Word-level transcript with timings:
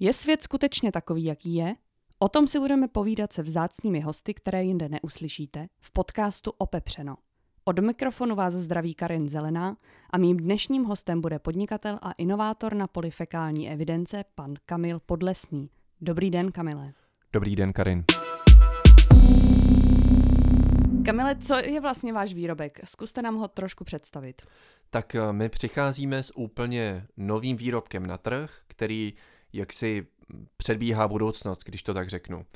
Je 0.00 0.12
svět 0.12 0.42
skutečně 0.42 0.92
takový, 0.92 1.24
jaký 1.24 1.54
je? 1.54 1.74
O 2.18 2.28
tom 2.28 2.48
si 2.48 2.58
budeme 2.58 2.88
povídat 2.88 3.32
se 3.32 3.42
vzácnými 3.42 4.00
hosty, 4.00 4.34
které 4.34 4.62
jinde 4.62 4.88
neuslyšíte, 4.88 5.66
v 5.80 5.92
podcastu 5.92 6.52
Opepřeno. 6.58 7.16
Od 7.64 7.78
mikrofonu 7.78 8.34
vás 8.34 8.54
zdraví 8.54 8.94
Karin 8.94 9.28
Zelená 9.28 9.76
a 10.10 10.18
mým 10.18 10.36
dnešním 10.36 10.84
hostem 10.84 11.20
bude 11.20 11.38
podnikatel 11.38 11.98
a 12.02 12.12
inovátor 12.12 12.74
na 12.74 12.86
poli 12.86 13.10
fekální 13.10 13.70
evidence, 13.70 14.24
pan 14.34 14.54
Kamil 14.66 15.00
Podlesný. 15.00 15.70
Dobrý 16.00 16.30
den, 16.30 16.52
Kamile. 16.52 16.92
Dobrý 17.32 17.56
den, 17.56 17.72
Karin. 17.72 18.04
Kamile, 21.04 21.36
co 21.36 21.54
je 21.54 21.80
vlastně 21.80 22.12
váš 22.12 22.34
výrobek? 22.34 22.80
Zkuste 22.84 23.22
nám 23.22 23.36
ho 23.36 23.48
trošku 23.48 23.84
představit. 23.84 24.42
Tak 24.90 25.14
eh, 25.14 25.32
my 25.32 25.48
přicházíme 25.48 26.22
s 26.22 26.36
úplně 26.36 27.06
novým 27.16 27.56
výrobkem 27.56 28.06
na 28.06 28.18
trh, 28.18 28.50
který 28.66 29.14
jaksi 29.56 30.06
předbíhá 30.56 31.08
budoucnost, 31.08 31.60
když 31.64 31.82
to 31.82 31.94
tak 31.94 32.08
řeknu. 32.08 32.46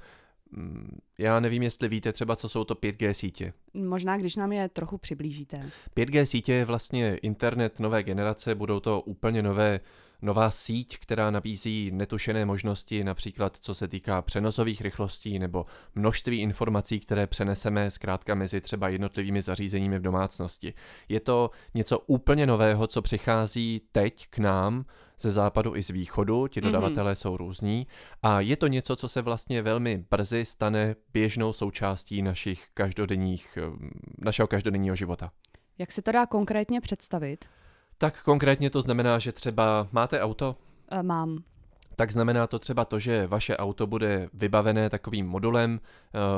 Mm, 0.50 0.98
já 1.18 1.40
nevím, 1.40 1.62
jestli 1.62 1.88
víte 1.88 2.12
třeba, 2.12 2.36
co 2.36 2.48
jsou 2.48 2.64
to 2.64 2.74
5G 2.74 3.10
sítě. 3.10 3.52
Možná, 3.74 4.16
když 4.16 4.36
nám 4.36 4.52
je 4.52 4.68
trochu 4.68 4.98
přiblížíte. 4.98 5.70
5G 5.96 6.22
sítě 6.22 6.52
je 6.52 6.64
vlastně 6.64 7.16
internet 7.16 7.80
nové 7.80 8.02
generace, 8.02 8.54
budou 8.54 8.80
to 8.80 9.00
úplně 9.00 9.42
nové 9.42 9.80
nová 10.22 10.50
síť, 10.50 10.98
která 10.98 11.30
nabízí 11.30 11.90
netušené 11.94 12.44
možnosti, 12.44 13.04
například 13.04 13.56
co 13.56 13.74
se 13.74 13.88
týká 13.88 14.22
přenosových 14.22 14.80
rychlostí 14.80 15.38
nebo 15.38 15.66
množství 15.94 16.40
informací, 16.40 17.00
které 17.00 17.26
přeneseme 17.26 17.90
zkrátka 17.90 18.34
mezi 18.34 18.60
třeba 18.60 18.88
jednotlivými 18.88 19.42
zařízeními 19.42 19.98
v 19.98 20.02
domácnosti. 20.02 20.74
Je 21.08 21.20
to 21.20 21.50
něco 21.74 21.98
úplně 21.98 22.46
nového, 22.46 22.86
co 22.86 23.02
přichází 23.02 23.80
teď 23.92 24.26
k 24.30 24.38
nám 24.38 24.84
ze 25.20 25.30
západu 25.30 25.76
i 25.76 25.82
z 25.82 25.90
východu, 25.90 26.46
ti 26.48 26.60
mhm. 26.60 26.66
dodavatelé 26.66 27.12
mm-hmm. 27.12 27.18
jsou 27.20 27.36
různí 27.36 27.86
a 28.22 28.40
je 28.40 28.56
to 28.56 28.66
něco, 28.66 28.96
co 28.96 29.08
se 29.08 29.22
vlastně 29.22 29.62
velmi 29.62 30.04
brzy 30.10 30.44
stane 30.44 30.94
běžnou 31.12 31.52
součástí 31.52 32.22
našich 32.22 32.66
každodenních, 32.74 33.58
našeho 34.18 34.46
každodenního 34.46 34.96
života. 34.96 35.30
Jak 35.78 35.92
se 35.92 36.02
to 36.02 36.12
dá 36.12 36.26
konkrétně 36.26 36.80
představit? 36.80 37.44
Tak 38.00 38.22
konkrétně 38.22 38.70
to 38.70 38.82
znamená, 38.82 39.18
že 39.18 39.32
třeba 39.32 39.88
máte 39.92 40.20
auto? 40.20 40.56
E, 40.90 41.02
mám. 41.02 41.42
Tak 41.96 42.10
znamená 42.10 42.46
to 42.46 42.58
třeba 42.58 42.84
to, 42.84 42.98
že 42.98 43.26
vaše 43.26 43.56
auto 43.56 43.86
bude 43.86 44.28
vybavené 44.32 44.90
takovým 44.90 45.26
modulem 45.26 45.80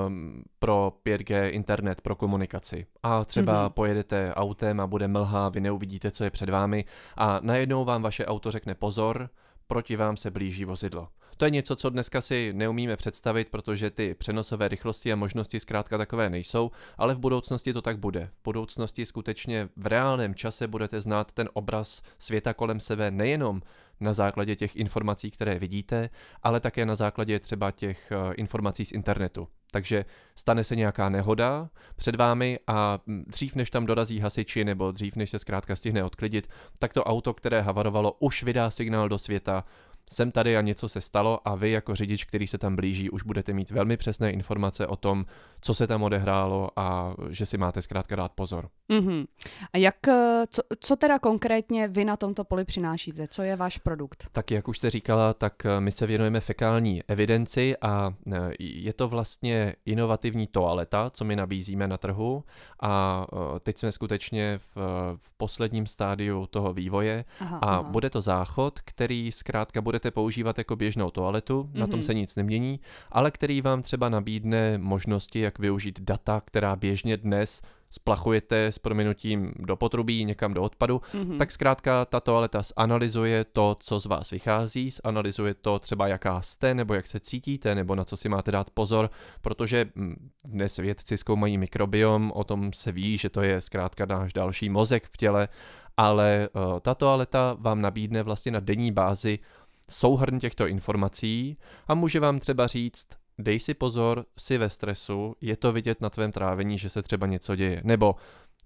um, 0.06 0.42
pro 0.58 0.92
5G 1.06 1.50
internet 1.50 2.00
pro 2.00 2.16
komunikaci. 2.16 2.86
A 3.02 3.24
třeba 3.24 3.68
mm-hmm. 3.68 3.72
pojedete 3.72 4.34
autem 4.34 4.80
a 4.80 4.86
bude 4.86 5.08
mlha, 5.08 5.48
vy 5.48 5.60
neuvidíte, 5.60 6.10
co 6.10 6.24
je 6.24 6.30
před 6.30 6.48
vámi 6.48 6.84
a 7.16 7.40
najednou 7.42 7.84
vám 7.84 8.02
vaše 8.02 8.26
auto 8.26 8.50
řekne 8.50 8.74
pozor, 8.74 9.28
proti 9.66 9.96
vám 9.96 10.16
se 10.16 10.30
blíží 10.30 10.64
vozidlo. 10.64 11.08
To 11.42 11.46
je 11.46 11.50
něco, 11.50 11.76
co 11.76 11.90
dneska 11.90 12.20
si 12.20 12.52
neumíme 12.52 12.96
představit, 12.96 13.48
protože 13.50 13.90
ty 13.90 14.14
přenosové 14.14 14.68
rychlosti 14.68 15.12
a 15.12 15.16
možnosti 15.16 15.60
zkrátka 15.60 15.98
takové 15.98 16.30
nejsou, 16.30 16.70
ale 16.98 17.14
v 17.14 17.18
budoucnosti 17.18 17.72
to 17.72 17.82
tak 17.82 17.98
bude. 17.98 18.30
V 18.40 18.44
budoucnosti 18.44 19.06
skutečně 19.06 19.68
v 19.76 19.86
reálném 19.86 20.34
čase 20.34 20.68
budete 20.68 21.00
znát 21.00 21.32
ten 21.32 21.48
obraz 21.52 22.02
světa 22.18 22.54
kolem 22.54 22.80
sebe 22.80 23.10
nejenom 23.10 23.62
na 24.00 24.12
základě 24.12 24.56
těch 24.56 24.76
informací, 24.76 25.30
které 25.30 25.58
vidíte, 25.58 26.10
ale 26.42 26.60
také 26.60 26.86
na 26.86 26.94
základě 26.94 27.40
třeba 27.40 27.70
těch 27.70 28.12
eh, 28.12 28.34
informací 28.34 28.84
z 28.84 28.92
internetu. 28.92 29.48
Takže 29.70 30.04
stane 30.36 30.64
se 30.64 30.76
nějaká 30.76 31.08
nehoda 31.08 31.70
před 31.96 32.16
vámi 32.16 32.58
a 32.66 32.98
hm, 33.06 33.24
dřív 33.26 33.54
než 33.54 33.70
tam 33.70 33.86
dorazí 33.86 34.18
hasiči 34.18 34.64
nebo 34.64 34.92
dřív 34.92 35.16
než 35.16 35.30
se 35.30 35.38
zkrátka 35.38 35.76
stihne 35.76 36.04
odklidit, 36.04 36.48
tak 36.78 36.92
to 36.92 37.04
auto, 37.04 37.34
které 37.34 37.60
havarovalo, 37.60 38.16
už 38.18 38.42
vydá 38.42 38.70
signál 38.70 39.08
do 39.08 39.18
světa, 39.18 39.64
jsem 40.12 40.32
tady 40.32 40.56
a 40.56 40.60
něco 40.60 40.88
se 40.88 41.00
stalo 41.00 41.48
a 41.48 41.54
vy 41.54 41.70
jako 41.70 41.94
řidič, 41.94 42.24
který 42.24 42.46
se 42.46 42.58
tam 42.58 42.76
blíží, 42.76 43.10
už 43.10 43.22
budete 43.22 43.52
mít 43.52 43.70
velmi 43.70 43.96
přesné 43.96 44.30
informace 44.30 44.86
o 44.86 44.96
tom, 44.96 45.26
co 45.60 45.74
se 45.74 45.86
tam 45.86 46.02
odehrálo 46.02 46.70
a 46.76 47.14
že 47.30 47.46
si 47.46 47.58
máte 47.58 47.82
zkrátka 47.82 48.16
dát 48.16 48.32
pozor. 48.32 48.68
Mm-hmm. 48.90 49.26
A 49.72 49.78
jak, 49.78 50.08
eh, 50.08 50.44
co, 50.50 50.62
co 50.80 50.96
teda 50.96 51.18
konkrétně 51.18 51.88
vy 51.88 52.04
na 52.04 52.16
tomto 52.16 52.44
poli 52.44 52.64
přinášíte? 52.64 53.28
Co 53.28 53.42
je 53.42 53.56
váš 53.56 53.78
produkt? 53.78 54.26
Tak 54.32 54.50
jak 54.50 54.68
už 54.68 54.78
jste 54.78 54.90
říkala, 54.90 55.34
tak 55.34 55.66
eh, 55.66 55.80
my 55.80 55.92
se 55.92 56.06
věnujeme 56.06 56.40
fekální 56.40 57.02
evidenci 57.08 57.76
a 57.82 58.14
eh, 58.32 58.50
je 58.58 58.92
to 58.92 59.08
vlastně 59.08 59.74
inovativní 59.86 60.46
toaleta, 60.46 61.10
co 61.10 61.24
my 61.24 61.36
nabízíme 61.36 61.88
na 61.88 61.96
trhu 61.96 62.44
a 62.80 63.26
teď 63.60 63.78
jsme 63.78 63.92
skutečně 63.92 64.58
v, 64.58 64.76
v 65.16 65.30
posledním 65.36 65.86
stádiu 65.86 66.46
toho 66.46 66.72
vývoje 66.72 67.24
aha, 67.40 67.58
a 67.58 67.66
aha. 67.66 67.82
bude 67.82 68.10
to 68.10 68.20
záchod, 68.20 68.80
který 68.80 69.32
zkrátka 69.32 69.80
budete 69.92 70.10
používat 70.10 70.58
jako 70.58 70.76
běžnou 70.76 71.10
toaletu, 71.10 71.62
mm-hmm. 71.62 71.78
na 71.78 71.86
tom 71.86 71.98
mhm. 71.98 72.02
se 72.02 72.14
nic 72.14 72.36
nemění, 72.36 72.80
ale 73.10 73.30
který 73.30 73.60
vám 73.60 73.82
třeba 73.82 74.08
nabídne 74.08 74.78
možnosti, 74.78 75.40
jak 75.40 75.58
využít 75.58 76.00
data, 76.00 76.40
která 76.40 76.76
běžně 76.76 77.16
dnes 77.16 77.62
splachujete 77.90 78.66
s 78.66 78.78
prominutím 78.78 79.52
do 79.58 79.76
potrubí, 79.76 80.24
někam 80.24 80.54
do 80.54 80.62
odpadu, 80.62 81.00
mm-hmm. 81.14 81.36
tak 81.36 81.52
zkrátka 81.52 82.04
ta 82.04 82.20
toaleta 82.20 82.62
zanalizuje 82.62 83.44
to, 83.44 83.76
co 83.80 84.00
z 84.00 84.06
vás 84.06 84.30
vychází, 84.30 84.90
zanalizuje 85.04 85.54
to 85.54 85.78
třeba 85.78 86.08
jaká 86.08 86.40
jste, 86.40 86.74
nebo 86.74 86.94
jak 86.94 87.06
se 87.06 87.20
cítíte, 87.20 87.74
nebo 87.74 87.94
na 87.94 88.04
co 88.04 88.16
si 88.16 88.28
máte 88.28 88.50
dát 88.50 88.70
pozor, 88.70 89.10
protože 89.40 89.90
hm, 89.96 90.30
dnes 90.44 90.76
vědci 90.76 91.16
zkoumají 91.16 91.58
mikrobiom, 91.58 92.32
o 92.34 92.44
tom 92.44 92.72
se 92.72 92.92
ví, 92.92 93.18
že 93.18 93.28
to 93.28 93.42
je 93.42 93.60
zkrátka 93.60 94.06
náš 94.06 94.32
další 94.32 94.68
mozek 94.68 95.06
v 95.06 95.16
těle, 95.16 95.48
ale 95.96 96.48
uh, 96.52 96.80
ta 96.80 96.94
toaleta 96.94 97.56
vám 97.60 97.80
nabídne 97.80 98.22
vlastně 98.22 98.52
na 98.52 98.60
denní 98.60 98.92
bázi 98.92 99.38
souhrn 99.90 100.38
těchto 100.38 100.66
informací 100.66 101.58
a 101.86 101.94
může 101.94 102.20
vám 102.20 102.38
třeba 102.38 102.66
říct, 102.66 103.06
dej 103.38 103.58
si 103.58 103.74
pozor, 103.74 104.24
si 104.38 104.58
ve 104.58 104.70
stresu, 104.70 105.34
je 105.40 105.56
to 105.56 105.72
vidět 105.72 106.00
na 106.00 106.10
tvém 106.10 106.32
trávení, 106.32 106.78
že 106.78 106.88
se 106.88 107.02
třeba 107.02 107.26
něco 107.26 107.56
děje. 107.56 107.80
Nebo 107.84 108.14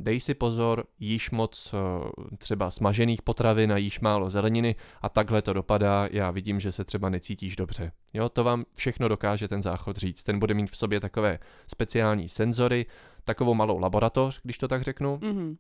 dej 0.01 0.21
si 0.21 0.35
pozor, 0.35 0.85
jíš 0.99 1.31
moc 1.31 1.75
eh, 1.75 2.37
třeba 2.37 2.71
smažených 2.71 3.23
potravin 3.23 3.73
a 3.73 3.77
jíš 3.77 4.01
málo 4.01 4.31
zeleniny 4.31 4.77
a 5.03 5.09
takhle 5.09 5.43
to 5.43 5.53
dopadá, 5.53 6.09
já 6.11 6.31
vidím, 6.31 6.61
že 6.61 6.73
se 6.73 6.85
třeba 6.85 7.09
necítíš 7.09 7.57
dobře. 7.57 7.93
Jo, 8.15 8.29
to 8.29 8.45
vám 8.45 8.65
všechno 8.75 9.09
dokáže 9.09 9.49
ten 9.49 9.63
záchod 9.63 9.97
říct. 9.97 10.23
Ten 10.23 10.39
bude 10.39 10.55
mít 10.55 10.71
v 10.71 10.77
sobě 10.77 11.01
takové 11.01 11.39
speciální 11.67 12.29
senzory, 12.29 12.87
takovou 13.25 13.55
malou 13.55 13.79
laboratoř, 13.79 14.41
když 14.43 14.59
to 14.59 14.69
tak 14.69 14.83
řeknu. 14.83 15.17
Mm-hmm. 15.17 15.57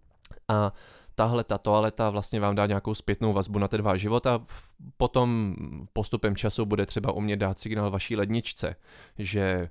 A 0.48 0.72
tahle 1.16 1.44
ta 1.44 1.58
toaleta 1.58 2.10
vlastně 2.10 2.40
vám 2.40 2.54
dá 2.54 2.66
nějakou 2.66 2.94
zpětnou 2.94 3.32
vazbu 3.32 3.58
na 3.58 3.68
ten 3.68 3.82
váš 3.82 4.00
život 4.00 4.26
a 4.26 4.40
potom 4.96 5.56
postupem 5.92 6.36
času 6.36 6.64
bude 6.64 6.86
třeba 6.86 7.12
umět 7.12 7.36
dát 7.36 7.58
signál 7.58 7.90
vaší 7.90 8.16
ledničce, 8.16 8.76
že 9.18 9.70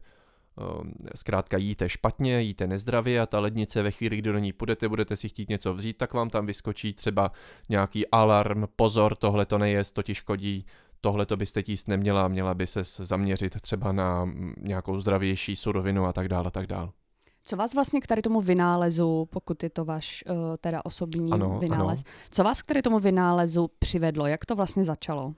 um, 0.55 0.93
zkrátka 1.15 1.57
jíte 1.57 1.89
špatně, 1.89 2.41
jíte 2.41 2.67
nezdravě 2.67 3.21
a 3.21 3.25
ta 3.25 3.39
lednice 3.39 3.83
ve 3.83 3.91
chvíli, 3.91 4.17
kdy 4.17 4.31
do 4.31 4.39
ní 4.39 4.53
půjdete, 4.53 4.89
budete 4.89 5.15
si 5.15 5.29
chtít 5.29 5.49
něco 5.49 5.73
vzít, 5.73 5.97
tak 5.97 6.13
vám 6.13 6.29
tam 6.29 6.45
vyskočí 6.45 6.93
třeba 6.93 7.31
nějaký 7.69 8.07
alarm, 8.07 8.63
pozor, 8.75 9.15
tohle 9.15 9.45
to 9.45 9.57
nejest, 9.57 9.93
to 9.93 10.03
ti 10.03 10.15
škodí, 10.15 10.65
tohle 11.01 11.25
to 11.25 11.37
byste 11.37 11.63
jíst 11.67 11.87
neměla, 11.87 12.27
měla 12.27 12.53
by 12.53 12.67
se 12.67 12.83
zaměřit 12.83 13.61
třeba 13.61 13.91
na 13.91 14.29
nějakou 14.57 14.99
zdravější 14.99 15.55
surovinu 15.55 16.05
a 16.05 16.13
tak 16.13 16.27
dále 16.27 16.47
a 16.47 16.51
tak 16.51 16.67
dále. 16.67 16.89
Co 17.45 17.55
vás 17.55 17.73
vlastně 17.73 18.01
k 18.01 18.07
tady 18.07 18.21
tomu 18.21 18.41
vynálezu, 18.41 19.27
pokud 19.31 19.63
je 19.63 19.69
to 19.69 19.85
váš 19.85 20.23
uh, 20.29 20.35
teda 20.61 20.85
osobní 20.85 21.31
ano, 21.31 21.59
vynález, 21.59 22.03
ano. 22.05 22.13
co 22.31 22.43
vás 22.43 22.61
k 22.61 22.65
tady 22.65 22.81
tomu 22.81 22.99
vynálezu 22.99 23.69
přivedlo? 23.79 24.27
Jak 24.27 24.45
to 24.45 24.55
vlastně 24.55 24.83
začalo? 24.83 25.33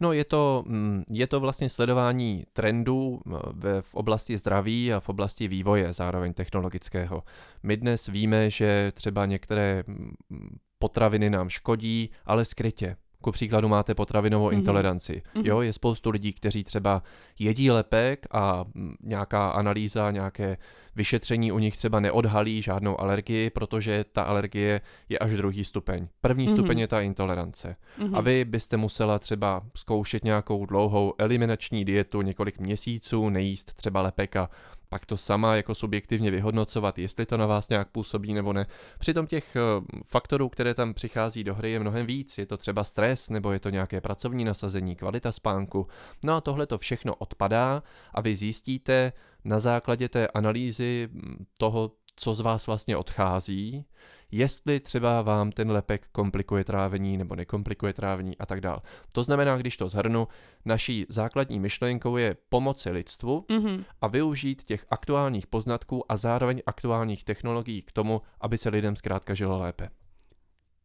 No 0.00 0.12
je 0.12 0.24
to, 0.24 0.64
mm, 0.66 1.04
je 1.10 1.26
to 1.26 1.40
vlastně 1.40 1.68
sledování 1.68 2.44
trendů 2.52 3.20
eh, 3.26 3.30
v, 3.52 3.82
v 3.82 3.94
oblasti 3.94 4.38
zdraví 4.38 4.92
a 4.92 5.00
v 5.00 5.08
oblasti 5.08 5.48
vývoje 5.48 5.92
zároveň 5.92 6.34
technologického. 6.34 7.22
My 7.62 7.76
dnes 7.76 8.06
víme, 8.06 8.50
že 8.50 8.92
třeba 8.94 9.26
některé 9.26 9.84
mm, 9.86 10.56
potraviny 10.78 11.30
nám 11.30 11.48
škodí, 11.48 12.10
ale 12.26 12.44
skrytě. 12.44 12.96
Ku 13.28 13.32
příkladu 13.32 13.68
máte 13.68 13.94
potravinovou 13.94 14.48
mm-hmm. 14.48 14.54
intoleranci. 14.54 15.22
Mm-hmm. 15.34 15.42
Jo, 15.44 15.60
je 15.60 15.72
spoustu 15.72 16.10
lidí, 16.10 16.32
kteří 16.32 16.64
třeba 16.64 17.02
jedí 17.38 17.70
lepek 17.70 18.26
a 18.30 18.64
mm, 18.74 18.94
nějaká 19.02 19.50
analýza, 19.50 20.10
nějaké 20.10 20.56
vyšetření 20.96 21.52
u 21.52 21.58
nich 21.58 21.76
třeba 21.76 22.00
neodhalí 22.00 22.62
žádnou 22.62 23.00
alergii, 23.00 23.50
protože 23.50 24.04
ta 24.12 24.22
alergie 24.22 24.80
je 25.08 25.18
až 25.18 25.32
druhý 25.32 25.64
stupeň. 25.64 26.08
První 26.20 26.46
mm-hmm. 26.46 26.52
stupeň 26.52 26.78
je 26.78 26.88
ta 26.88 27.00
intolerance. 27.00 27.76
Mm-hmm. 27.98 28.16
A 28.16 28.20
vy 28.20 28.44
byste 28.44 28.76
musela 28.76 29.18
třeba 29.18 29.62
zkoušet 29.76 30.24
nějakou 30.24 30.66
dlouhou 30.66 31.14
eliminační 31.18 31.84
dietu 31.84 32.22
několik 32.22 32.58
měsíců, 32.58 33.28
nejíst 33.28 33.74
třeba 33.74 34.02
lepek 34.02 34.36
a 34.36 34.50
pak 34.88 35.06
to 35.06 35.16
sama 35.16 35.56
jako 35.56 35.74
subjektivně 35.74 36.30
vyhodnocovat, 36.30 36.98
jestli 36.98 37.26
to 37.26 37.36
na 37.36 37.46
vás 37.46 37.68
nějak 37.68 37.88
působí 37.88 38.34
nebo 38.34 38.52
ne. 38.52 38.66
Přitom 38.98 39.26
těch 39.26 39.56
eh, 39.56 39.60
faktorů, 40.04 40.48
které 40.48 40.74
tam 40.74 40.94
přichází 40.94 41.44
do 41.44 41.54
hry, 41.54 41.70
je 41.70 41.80
mnohem 41.80 42.06
víc. 42.06 42.38
Je 42.38 42.46
to 42.46 42.56
třeba 42.56 42.84
stres, 42.84 43.28
nebo 43.28 43.52
je 43.52 43.60
to 43.60 43.70
nějaké 43.70 44.00
pracovní 44.00 44.44
nasazení, 44.44 44.96
kvalita 44.96 45.32
spánku. 45.32 45.86
No 46.24 46.34
a 46.34 46.40
tohle 46.40 46.66
to 46.66 46.78
všechno 46.78 47.14
odpadá 47.14 47.82
a 48.14 48.20
vy 48.20 48.36
zjistíte 48.36 49.12
na 49.44 49.60
základě 49.60 50.08
té 50.08 50.28
analýzy 50.28 51.08
hm, 51.12 51.44
toho, 51.58 51.92
co 52.16 52.34
z 52.34 52.40
vás 52.40 52.66
vlastně 52.66 52.96
odchází, 52.96 53.84
jestli 54.30 54.80
třeba 54.80 55.22
vám 55.22 55.52
ten 55.52 55.70
lepek 55.70 56.08
komplikuje 56.12 56.64
trávení 56.64 57.16
nebo 57.16 57.36
nekomplikuje 57.36 57.92
trávení 57.92 58.38
a 58.38 58.46
tak 58.46 58.60
dále. 58.60 58.78
To 59.12 59.22
znamená, 59.22 59.56
když 59.56 59.76
to 59.76 59.88
zhrnu, 59.88 60.28
naší 60.64 61.06
základní 61.08 61.60
myšlenkou 61.60 62.16
je 62.16 62.36
pomoci 62.48 62.90
lidstvu 62.90 63.44
mm-hmm. 63.48 63.84
a 64.00 64.06
využít 64.06 64.62
těch 64.62 64.86
aktuálních 64.90 65.46
poznatků 65.46 66.12
a 66.12 66.16
zároveň 66.16 66.62
aktuálních 66.66 67.24
technologií 67.24 67.82
k 67.82 67.92
tomu, 67.92 68.22
aby 68.40 68.58
se 68.58 68.68
lidem 68.68 68.96
zkrátka 68.96 69.34
žilo 69.34 69.58
lépe. 69.58 69.88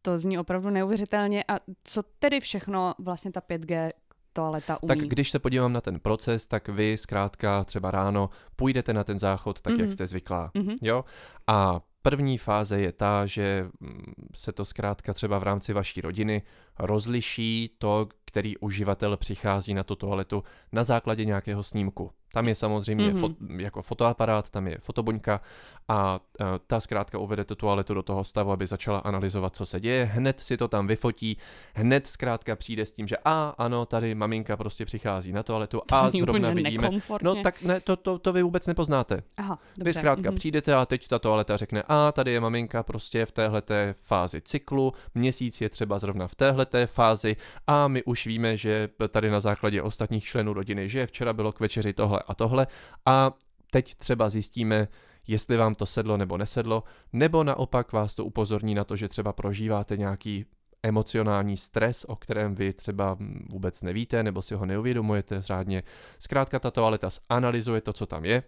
To 0.02 0.18
zní 0.18 0.38
opravdu 0.38 0.70
neuvěřitelně. 0.70 1.44
A 1.48 1.60
co 1.84 2.02
tedy 2.18 2.40
všechno 2.40 2.94
vlastně 2.98 3.32
ta 3.32 3.40
5G 3.40 3.90
toaleta 4.32 4.82
umí? 4.82 4.88
Tak 4.88 4.98
když 4.98 5.30
se 5.30 5.38
podívám 5.38 5.72
na 5.72 5.80
ten 5.80 6.00
proces, 6.00 6.46
tak 6.46 6.68
vy 6.68 6.96
zkrátka 6.98 7.64
třeba 7.64 7.90
ráno 7.90 8.30
půjdete 8.56 8.92
na 8.92 9.04
ten 9.04 9.18
záchod 9.18 9.60
tak, 9.60 9.72
mm-hmm. 9.72 9.80
jak 9.80 9.88
mhm. 9.88 9.94
jste 9.94 10.06
zvyklá. 10.06 10.50
Mm-hmm. 10.54 10.76
Jo? 10.82 11.04
A 11.46 11.80
První 12.06 12.38
fáze 12.38 12.80
je 12.80 12.92
ta, 12.92 13.26
že 13.26 13.68
mm, 13.80 14.12
se 14.34 14.52
to 14.52 14.64
zkrátka 14.64 15.14
třeba 15.14 15.38
v 15.38 15.42
rámci 15.42 15.72
vaší 15.72 16.00
rodiny 16.00 16.42
rozliší 16.78 17.70
to, 17.78 18.08
který 18.24 18.56
uživatel 18.56 19.16
přichází 19.16 19.74
na 19.74 19.84
tu 19.84 19.96
toaletu 19.96 20.44
na 20.72 20.84
základě 20.84 21.24
nějakého 21.24 21.62
snímku. 21.62 22.10
Tam 22.34 22.48
je 22.48 22.54
samozřejmě 22.54 23.10
mm-hmm. 23.10 23.20
fot, 23.20 23.32
jako 23.56 23.82
fotoaparát, 23.82 24.50
tam 24.50 24.66
je 24.66 24.78
fotobuňka 24.80 25.40
a, 25.88 25.94
a 25.94 26.20
ta 26.66 26.80
zkrátka 26.80 27.18
uvede 27.18 27.44
tu 27.44 27.54
toaletu 27.54 27.94
do 27.94 28.02
toho 28.02 28.24
stavu, 28.24 28.50
aby 28.50 28.66
začala 28.66 28.98
analyzovat, 28.98 29.56
co 29.56 29.66
se 29.66 29.80
děje. 29.80 30.04
Hned 30.04 30.40
si 30.40 30.56
to 30.56 30.68
tam 30.68 30.86
vyfotí, 30.86 31.36
hned 31.74 32.06
zkrátka 32.06 32.56
přijde 32.56 32.86
s 32.86 32.92
tím, 32.92 33.06
že 33.06 33.16
a 33.24 33.54
ano, 33.58 33.86
tady 33.86 34.14
maminka 34.14 34.56
prostě 34.56 34.84
přichází 34.84 35.32
na 35.32 35.42
toaletu 35.42 35.82
to 35.86 35.94
a 35.94 36.10
zrovna 36.10 36.50
vidíme. 36.50 36.90
No 37.22 37.42
tak 37.42 37.62
ne, 37.62 37.80
to, 37.80 37.96
to, 37.96 38.18
to 38.18 38.32
vy 38.32 38.42
vůbec 38.42 38.66
nepoznáte. 38.66 39.22
Aha, 39.36 39.58
dobře. 39.78 39.84
Vy 39.84 39.92
zkrátka 39.92 40.30
mm-hmm. 40.30 40.34
přijdete 40.34 40.74
a 40.74 40.86
teď 40.86 41.08
ta 41.08 41.18
toaleta 41.18 41.56
řekne, 41.56 41.82
a 41.88 42.12
tady 42.12 42.32
je 42.32 42.40
maminka 42.40 42.82
prostě 42.82 43.26
v 43.26 43.32
téhleté 43.32 43.94
fázi 44.02 44.40
cyklu, 44.40 44.92
měsíc 45.14 45.60
je 45.60 45.68
třeba 45.68 45.98
zrovna 45.98 46.26
v 46.26 46.34
téhleté 46.34 46.86
fázi 46.86 47.36
a 47.66 47.88
my 47.88 48.04
už 48.04 48.26
víme, 48.26 48.56
že 48.56 48.88
tady 49.08 49.30
na 49.30 49.40
základě 49.40 49.82
ostatních 49.82 50.24
členů 50.24 50.52
rodiny, 50.52 50.88
že 50.88 51.06
včera 51.06 51.32
bylo 51.32 51.52
k 51.52 51.60
večeři 51.60 51.92
tohle 51.92 52.22
a 52.28 52.34
tohle 52.34 52.66
a 53.06 53.32
teď 53.70 53.94
třeba 53.94 54.28
zjistíme, 54.30 54.88
jestli 55.26 55.56
vám 55.56 55.74
to 55.74 55.86
sedlo 55.86 56.16
nebo 56.16 56.38
nesedlo, 56.38 56.84
nebo 57.12 57.44
naopak 57.44 57.92
vás 57.92 58.14
to 58.14 58.24
upozorní 58.24 58.74
na 58.74 58.84
to, 58.84 58.96
že 58.96 59.08
třeba 59.08 59.32
prožíváte 59.32 59.96
nějaký 59.96 60.44
emocionální 60.82 61.56
stres, 61.56 62.04
o 62.04 62.16
kterém 62.16 62.54
vy 62.54 62.72
třeba 62.72 63.18
vůbec 63.50 63.82
nevíte 63.82 64.22
nebo 64.22 64.42
si 64.42 64.54
ho 64.54 64.66
neuvědomujete 64.66 65.42
řádně. 65.42 65.82
Zkrátka 66.18 66.58
ta 66.58 66.70
toaleta 66.70 67.08
zanalizuje 67.30 67.80
to, 67.80 67.92
co 67.92 68.06
tam 68.06 68.24
je, 68.24 68.42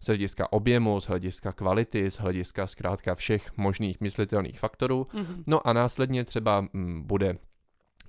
z 0.00 0.06
hlediska 0.06 0.52
objemu, 0.52 1.00
z 1.00 1.06
hlediska 1.06 1.52
kvality, 1.52 2.10
z 2.10 2.18
hlediska 2.18 2.66
zkrátka 2.66 3.14
všech 3.14 3.56
možných 3.56 4.00
myslitelných 4.00 4.60
faktorů. 4.60 5.06
Mm-hmm. 5.12 5.42
No 5.46 5.66
a 5.66 5.72
následně 5.72 6.24
třeba 6.24 6.66
m, 6.74 7.02
bude 7.02 7.38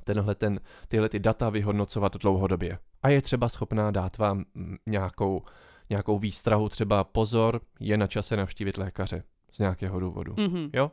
tenhle 0.04 0.36
ten, 0.36 0.60
tyhle 0.88 1.10
ty 1.10 1.20
data 1.20 1.50
vyhodnocovat 1.50 2.16
dlouhodobě. 2.16 2.80
A 3.04 3.10
je 3.10 3.22
třeba 3.22 3.50
schopná 3.50 3.92
dát 3.92 4.18
vám 4.18 4.46
nějakou, 4.86 5.42
nějakou 5.90 6.20
výstrahu, 6.20 6.70
třeba 6.70 7.04
pozor, 7.04 7.62
je 7.80 7.98
na 7.98 8.08
čase 8.08 8.38
navštívit 8.38 8.78
lékaře 8.78 9.24
z 9.52 9.60
nějakého 9.60 10.00
důvodu. 10.00 10.34
Mm-hmm. 10.34 10.70
Jo? 10.74 10.92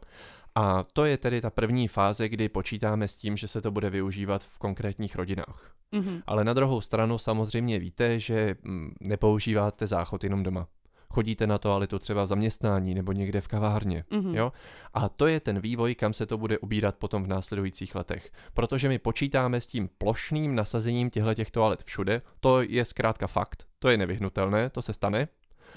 A 0.54 0.84
to 0.92 1.04
je 1.04 1.16
tedy 1.16 1.40
ta 1.40 1.50
první 1.50 1.88
fáze, 1.88 2.28
kdy 2.28 2.48
počítáme 2.48 3.08
s 3.08 3.16
tím, 3.16 3.36
že 3.36 3.48
se 3.48 3.60
to 3.60 3.70
bude 3.70 3.90
využívat 3.90 4.44
v 4.44 4.58
konkrétních 4.58 5.16
rodinách. 5.16 5.70
Mm-hmm. 5.92 6.22
Ale 6.26 6.44
na 6.44 6.54
druhou 6.54 6.80
stranu 6.80 7.18
samozřejmě 7.18 7.78
víte, 7.78 8.20
že 8.20 8.56
nepoužíváte 9.00 9.86
záchod 9.86 10.24
jenom 10.24 10.42
doma 10.42 10.68
chodíte 11.08 11.46
na 11.46 11.58
toaletu 11.58 11.98
třeba 11.98 12.24
v 12.24 12.26
zaměstnání 12.26 12.94
nebo 12.94 13.12
někde 13.12 13.40
v 13.40 13.48
kavárně. 13.48 14.04
Mm-hmm. 14.10 14.34
Jo? 14.34 14.52
A 14.94 15.08
to 15.08 15.26
je 15.26 15.40
ten 15.40 15.60
vývoj, 15.60 15.94
kam 15.94 16.12
se 16.12 16.26
to 16.26 16.38
bude 16.38 16.58
ubírat 16.58 16.96
potom 16.96 17.24
v 17.24 17.26
následujících 17.26 17.94
letech. 17.94 18.32
Protože 18.54 18.88
my 18.88 18.98
počítáme 18.98 19.60
s 19.60 19.66
tím 19.66 19.90
plošným 19.98 20.54
nasazením 20.54 21.10
těchto 21.10 21.34
toalet 21.50 21.82
všude, 21.82 22.22
to 22.40 22.62
je 22.62 22.84
zkrátka 22.84 23.26
fakt, 23.26 23.66
to 23.78 23.88
je 23.88 23.96
nevyhnutelné, 23.96 24.70
to 24.70 24.82
se 24.82 24.92
stane. 24.92 25.28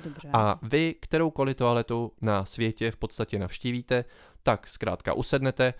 Dobře. 0.03 0.29
A 0.33 0.59
vy 0.61 0.95
kteroukoliv 0.99 1.57
toaletu 1.57 2.11
na 2.21 2.45
světě 2.45 2.91
v 2.91 2.97
podstatě 2.97 3.39
navštívíte, 3.39 4.05
tak 4.43 4.67
zkrátka 4.67 5.13
usednete, 5.13 5.73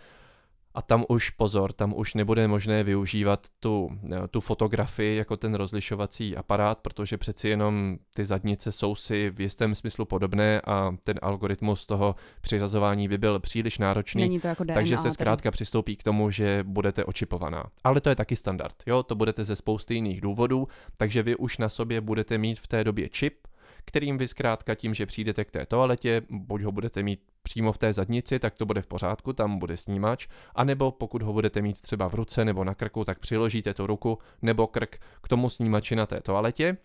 a 0.73 0.81
tam 0.81 1.05
už 1.09 1.29
pozor, 1.29 1.73
tam 1.73 1.93
už 1.95 2.13
nebude 2.13 2.47
možné 2.47 2.83
využívat 2.83 3.47
tu, 3.59 3.89
eh, 4.11 4.27
tu 4.27 4.41
fotografii 4.41 5.17
jako 5.17 5.37
ten 5.37 5.55
rozlišovací 5.55 6.37
aparát, 6.37 6.79
protože 6.79 7.17
přeci 7.17 7.49
jenom 7.49 7.97
ty 8.15 8.25
zadnice 8.25 8.71
jsou 8.71 8.95
si 8.95 9.29
v 9.29 9.41
jistém 9.41 9.75
smyslu 9.75 10.05
podobné 10.05 10.61
a 10.61 10.95
ten 11.03 11.19
algoritmus 11.21 11.85
toho 11.85 12.15
přiřazování 12.41 13.07
by 13.07 13.17
byl 13.17 13.39
příliš 13.39 13.77
náročný. 13.77 14.21
Není 14.21 14.39
to 14.39 14.47
jako 14.47 14.63
DNA, 14.63 14.73
takže 14.73 14.97
se 14.97 15.11
zkrátka 15.11 15.43
tedy. 15.43 15.51
přistoupí 15.51 15.95
k 15.95 16.03
tomu, 16.03 16.31
že 16.31 16.63
budete 16.67 17.05
očipovaná. 17.05 17.63
Ale 17.83 18.01
to 18.01 18.09
je 18.09 18.15
taky 18.15 18.35
standard, 18.35 18.75
jo, 18.85 19.03
to 19.03 19.15
budete 19.15 19.43
ze 19.43 19.55
spousty 19.55 19.93
jiných 19.93 20.21
důvodů, 20.21 20.67
takže 20.97 21.23
vy 21.23 21.35
už 21.35 21.57
na 21.57 21.69
sobě 21.69 22.01
budete 22.01 22.37
mít 22.37 22.59
v 22.59 22.67
té 22.67 22.83
době 22.83 23.09
čip, 23.09 23.47
kterým 23.85 24.17
vy 24.17 24.27
zkrátka 24.27 24.75
tím, 24.75 24.93
že 24.93 25.05
přijdete 25.05 25.45
k 25.45 25.51
té 25.51 25.65
toaletě, 25.65 26.21
buď 26.29 26.61
ho 26.61 26.71
budete 26.71 27.03
mít 27.03 27.19
přímo 27.43 27.71
v 27.71 27.77
té 27.77 27.93
zadnici, 27.93 28.39
tak 28.39 28.55
to 28.55 28.65
bude 28.65 28.81
v 28.81 28.87
pořádku, 28.87 29.33
tam 29.33 29.59
bude 29.59 29.77
snímač, 29.77 30.27
anebo 30.55 30.91
pokud 30.91 31.21
ho 31.21 31.33
budete 31.33 31.61
mít 31.61 31.81
třeba 31.81 32.07
v 32.07 32.13
ruce 32.13 32.45
nebo 32.45 32.63
na 32.63 32.75
krku, 32.75 33.05
tak 33.05 33.19
přiložíte 33.19 33.73
tu 33.73 33.87
ruku 33.87 34.17
nebo 34.41 34.67
krk 34.67 34.97
k 35.23 35.27
tomu 35.27 35.49
snímači 35.49 35.95
na 35.95 36.05
té 36.05 36.21
toaletě 36.21 36.77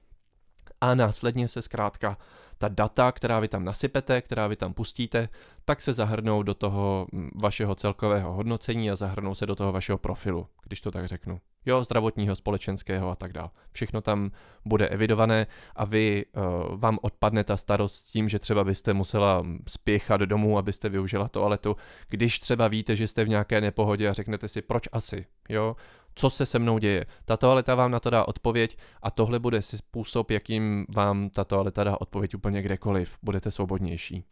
a 0.85 0.95
následně 0.95 1.49
se 1.49 1.63
zkrátka 1.63 2.19
ta 2.59 2.69
data, 2.69 3.13
která 3.13 3.41
vy 3.41 3.49
tam 3.49 3.65
nasypete, 3.65 4.23
která 4.23 4.47
vy 4.47 4.57
tam 4.57 4.75
pustíte, 4.75 5.29
tak 5.65 5.81
se 5.81 5.93
zahrnou 5.93 6.43
do 6.43 6.55
toho 6.55 7.07
mm, 7.13 7.31
vašeho 7.35 7.75
celkového 7.75 8.33
hodnocení 8.33 8.91
a 8.91 8.97
zahrnou 8.97 9.35
se 9.35 9.47
do 9.47 9.55
toho 9.55 9.73
vašeho 9.73 9.99
profilu, 9.99 10.47
když 10.63 10.81
to 10.81 10.91
tak 10.91 11.09
řeknu. 11.09 11.41
Jo, 11.67 11.85
zdravotního, 11.85 12.37
společenského 12.37 13.11
a 13.11 13.17
tak 13.17 13.33
dále. 13.33 13.51
Všechno 13.73 14.01
tam 14.01 14.31
bude 14.65 14.89
evidované 14.89 15.47
a 15.77 15.85
vy, 15.85 16.25
uh, 16.37 16.81
vám 16.81 16.99
odpadne 17.03 17.45
ta 17.45 17.57
starost 17.57 17.95
s 17.95 18.11
tím, 18.11 18.29
že 18.29 18.39
třeba 18.39 18.65
byste 18.65 18.93
musela 18.95 19.47
spěchat 19.69 20.21
domů, 20.21 20.59
abyste 20.59 20.89
využila 20.89 21.29
toaletu, 21.29 21.77
když 22.09 22.41
třeba 22.41 22.69
víte, 22.69 22.97
že 22.97 23.07
jste 23.07 23.25
v 23.25 23.29
nějaké 23.29 23.61
nepohodě 23.61 24.09
a 24.09 24.13
řeknete 24.13 24.49
si, 24.49 24.63
proč 24.63 24.89
asi, 24.93 25.27
jo, 25.49 25.77
co 26.15 26.31
se 26.31 26.47
se 26.47 26.59
mnou 26.59 26.79
děje. 26.79 27.07
Ta 27.25 27.37
toaleta 27.37 27.75
vám 27.75 27.91
na 27.91 28.01
to 28.01 28.11
dá 28.11 28.29
odpověď 28.29 28.79
a 29.03 29.11
tohle 29.11 29.39
bude 29.39 29.63
způsob, 29.63 30.31
jakým 30.31 30.87
vám 30.95 31.31
ta 31.31 31.45
toaleta 31.45 31.85
dá 31.85 32.01
odpověď 32.01 32.35
úplně 32.35 32.63
kdekoliv. 32.63 33.19
Budete 33.23 33.51
svobodnější. 33.51 34.25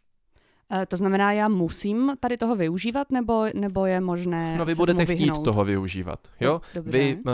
E, 0.71 0.85
to 0.85 0.97
znamená, 0.97 1.31
já 1.31 1.47
musím 1.47 2.13
tady 2.19 2.37
toho 2.37 2.55
využívat, 2.55 3.11
nebo, 3.11 3.45
nebo 3.53 3.85
je 3.85 4.01
možné 4.01 4.57
No 4.57 4.65
vy 4.65 4.75
budete 4.75 5.05
chtít 5.05 5.43
toho 5.43 5.65
využívat, 5.65 6.19
jo? 6.39 6.61
Dobře. 6.73 6.91
Vy, 6.91 7.15
uh, 7.15 7.31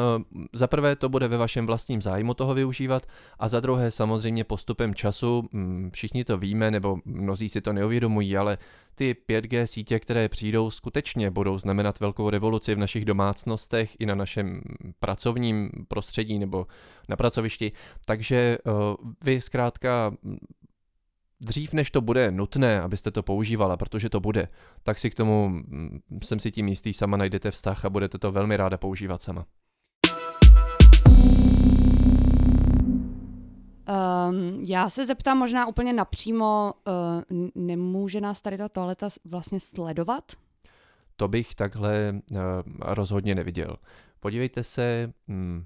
za 0.54 0.68
prvé 0.68 0.96
to 0.96 1.10
bude 1.10 1.28
ve 1.28 1.38
vašem 1.38 1.66
vlastním 1.66 2.02
zájmu 2.02 2.34
toho 2.34 2.54
využívat 2.54 3.04
a 3.40 3.48
za 3.48 3.60
druhé 3.60 3.92
samozřejmě 3.92 4.44
postupem 4.44 4.96
času, 4.96 5.50
um, 5.54 5.92
všichni 5.94 6.24
to 6.24 6.38
víme, 6.38 6.72
nebo 6.72 6.98
mnozí 7.06 7.50
si 7.50 7.62
to 7.62 7.74
neuvědomují, 7.74 8.38
ale 8.38 8.58
ty 8.96 9.16
5G 9.30 9.64
sítě, 9.64 10.00
které 10.00 10.30
přijdou, 10.30 10.72
skutečně 10.72 11.32
budou 11.32 11.58
znamenat 11.58 12.00
velkou 12.00 12.30
revoluci 12.30 12.76
v 12.76 12.78
našich 12.78 13.06
domácnostech 13.06 13.96
i 14.00 14.06
na 14.06 14.16
našem 14.16 14.62
pracovním 15.00 15.70
prostředí 15.88 16.40
nebo 16.40 16.68
na 17.10 17.16
pracovišti. 17.16 17.72
Takže 18.06 18.58
uh, 18.66 18.74
vy 19.24 19.42
zkrátka 19.42 20.12
dřív 21.42 21.74
než 21.74 21.92
to 21.92 22.02
bude 22.02 22.32
nutné, 22.32 22.82
abyste 22.82 23.12
to 23.12 23.24
používala, 23.24 23.78
protože 23.78 24.10
to 24.10 24.20
bude, 24.20 24.48
tak 24.84 25.00
si 25.00 25.10
k 25.10 25.16
tomu, 25.16 25.50
mm, 25.50 26.00
jsem 26.24 26.40
si 26.40 26.52
tím 26.52 26.68
jistý, 26.68 26.94
sama 26.94 27.18
najdete 27.18 27.52
vztah 27.52 27.86
a 27.86 27.90
budete 27.90 28.18
to 28.18 28.32
velmi 28.32 28.58
ráda 28.58 28.78
používat 28.78 29.22
sama. 29.22 29.46
Um, 34.30 34.64
já 34.68 34.90
se 34.90 35.06
zeptám 35.06 35.38
možná 35.38 35.68
úplně 35.68 35.94
napřímo, 35.94 36.74
uh, 37.32 37.48
nemůže 37.56 38.22
nás 38.22 38.42
tady 38.42 38.58
ta 38.58 38.70
toaleta 38.70 39.10
vlastně 39.26 39.60
sledovat? 39.60 40.32
To 41.16 41.28
bych 41.28 41.56
takhle 41.56 42.22
uh, 42.32 42.40
rozhodně 42.80 43.36
neviděl. 43.36 43.76
Podívejte 44.20 44.64
se, 44.64 45.14
um, 45.28 45.66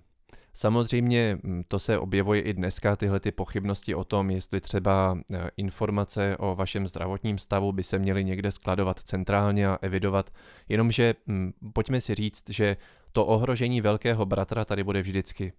Samozřejmě 0.55 1.37
mm, 1.43 1.63
to 1.67 1.79
se 1.79 1.99
objevuje 1.99 2.41
i 2.41 2.53
dneska, 2.53 2.95
tyhle 2.95 3.19
ty 3.19 3.31
pochybnosti 3.31 3.95
o 3.95 4.03
tom, 4.03 4.29
jestli 4.29 4.61
třeba 4.61 5.19
e, 5.33 5.49
informace 5.57 6.37
o 6.37 6.55
vašem 6.55 6.87
zdravotním 6.87 7.37
stavu 7.37 7.71
by 7.71 7.83
se 7.83 7.99
měly 7.99 8.23
někde 8.23 8.51
skladovat 8.51 8.99
centrálně 8.99 9.67
a 9.67 9.77
evidovat, 9.81 10.29
jenomže 10.69 11.15
mm, 11.27 11.53
pojďme 11.73 12.01
si 12.01 12.15
říct, 12.15 12.49
že 12.49 12.77
to 13.11 13.25
ohrožení 13.25 13.81
velkého 13.81 14.25
bratra 14.25 14.65
tady 14.65 14.83
bude 14.83 15.01
vždycky. 15.01 15.53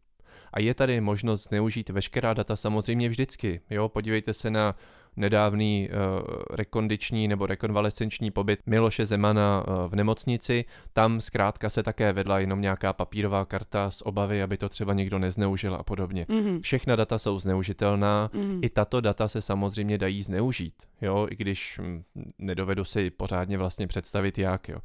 A 0.53 0.61
je 0.61 0.75
tady 0.75 1.01
možnost 1.01 1.49
zneužít 1.49 1.91
veškerá 1.91 2.35
data 2.35 2.57
samozřejmě 2.57 3.09
vždycky. 3.09 3.61
Jo, 3.71 3.89
podívejte 3.89 4.35
se 4.35 4.51
na 4.51 4.75
nedávný 5.17 5.89
uh, 5.89 6.29
rekondiční 6.51 7.29
nebo 7.29 7.47
rekonvalescenční 7.47 8.31
pobyt 8.31 8.61
Miloše 8.67 9.07
Zemana 9.07 9.65
uh, 9.69 9.91
v 9.91 9.95
nemocnici. 9.95 10.65
Tam 10.93 11.21
zkrátka 11.21 11.71
se 11.71 11.83
také 11.83 12.13
vedla 12.13 12.39
jenom 12.39 12.61
nějaká 12.61 12.93
papírová 12.93 13.45
karta 13.45 13.91
z 13.91 14.03
obavy, 14.03 14.43
aby 14.43 14.57
to 14.57 14.69
třeba 14.69 14.95
někdo 14.95 15.19
nezneužil 15.19 15.75
a 15.75 15.83
podobně. 15.83 16.25
Mm-hmm. 16.25 16.61
Všechna 16.61 16.97
data 16.97 17.19
jsou 17.19 17.39
zneužitelná, 17.39 18.31
mm-hmm. 18.35 18.59
i 18.63 18.69
tato 18.69 19.01
data 19.01 19.29
se 19.29 19.43
samozřejmě 19.43 19.99
dají 19.99 20.23
zneužít, 20.23 20.75
jo, 21.03 21.27
i 21.31 21.37
když 21.37 21.81
hm, 21.83 22.03
nedovedu 22.39 22.85
si 22.85 23.11
pořádně 23.11 23.59
vlastně 23.59 23.87
představit 23.87 24.39
jak, 24.39 24.69
jo. 24.69 24.79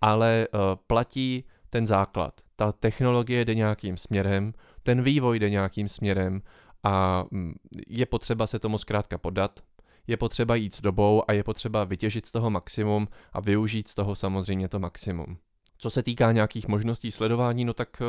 Ale 0.00 0.48
uh, 0.54 0.60
platí 0.86 1.44
ten 1.76 1.86
základ. 1.86 2.40
Ta 2.56 2.72
technologie 2.72 3.44
jde 3.44 3.54
nějakým 3.54 3.96
směrem, 3.96 4.52
ten 4.82 5.02
vývoj 5.02 5.38
jde 5.38 5.50
nějakým 5.50 5.88
směrem 5.88 6.42
a 6.84 7.24
hm, 7.32 7.54
je 7.88 8.06
potřeba 8.06 8.46
se 8.46 8.58
tomu 8.58 8.78
zkrátka 8.78 9.18
podat, 9.18 9.60
je 10.06 10.16
potřeba 10.16 10.54
jít 10.54 10.74
s 10.74 10.80
dobou 10.80 11.22
a 11.28 11.32
je 11.32 11.44
potřeba 11.44 11.84
vytěžit 11.84 12.26
z 12.26 12.32
toho 12.32 12.50
maximum 12.50 13.08
a 13.32 13.40
využít 13.40 13.88
z 13.88 13.94
toho 13.94 14.14
samozřejmě 14.14 14.68
to 14.68 14.78
maximum. 14.78 15.38
Co 15.78 15.90
se 15.90 16.02
týká 16.02 16.32
nějakých 16.32 16.68
možností 16.68 17.12
sledování, 17.12 17.64
no 17.64 17.72
tak 17.72 18.02
eh, 18.02 18.06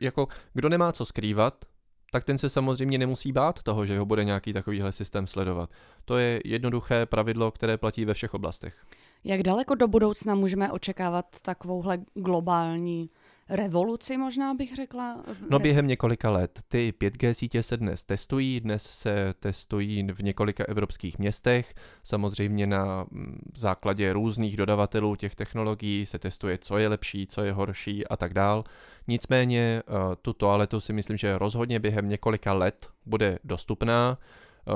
jako 0.00 0.26
kdo 0.52 0.68
nemá 0.68 0.92
co 0.92 1.04
skrývat, 1.04 1.64
tak 2.12 2.24
ten 2.24 2.38
se 2.38 2.48
samozřejmě 2.48 2.98
nemusí 2.98 3.32
bát 3.32 3.62
toho, 3.62 3.86
že 3.86 3.98
ho 3.98 4.06
bude 4.06 4.24
nějaký 4.24 4.52
takovýhle 4.52 4.92
systém 4.92 5.26
sledovat. 5.26 5.70
To 6.04 6.18
je 6.18 6.40
jednoduché 6.44 7.06
pravidlo, 7.06 7.50
které 7.50 7.76
platí 7.76 8.04
ve 8.04 8.14
všech 8.14 8.34
oblastech. 8.34 8.76
Jak 9.24 9.42
daleko 9.42 9.74
do 9.74 9.88
budoucna 9.88 10.34
můžeme 10.34 10.72
očekávat 10.72 11.26
takovouhle 11.42 11.98
globální 12.14 13.10
revoluci, 13.48 14.16
možná 14.16 14.54
bych 14.54 14.74
řekla. 14.74 15.24
No 15.50 15.58
během 15.58 15.86
několika 15.86 16.30
let. 16.30 16.60
Ty 16.68 16.94
5G 17.00 17.32
sítě 17.32 17.62
se 17.62 17.76
dnes 17.76 18.04
testují, 18.04 18.60
dnes 18.60 18.82
se 18.82 19.34
testují 19.40 20.08
v 20.12 20.22
několika 20.22 20.64
evropských 20.68 21.18
městech, 21.18 21.74
samozřejmě 22.02 22.66
na 22.66 23.06
mm, 23.10 23.38
základě 23.56 24.12
různých 24.12 24.56
dodavatelů 24.56 25.16
těch 25.16 25.34
technologií 25.34 26.06
se 26.06 26.18
testuje, 26.18 26.58
co 26.58 26.78
je 26.78 26.88
lepší, 26.88 27.26
co 27.26 27.44
je 27.44 27.52
horší 27.52 28.06
a 28.06 28.16
tak 28.16 28.34
dál. 28.34 28.64
Nicméně 29.08 29.82
eh, 29.88 29.92
tu 30.22 30.32
toaletu 30.32 30.80
si 30.80 30.92
myslím, 30.92 31.16
že 31.16 31.38
rozhodně 31.38 31.80
během 31.80 32.08
několika 32.08 32.52
let 32.52 32.88
bude 33.06 33.38
dostupná. 33.44 34.18
Eh, 34.68 34.72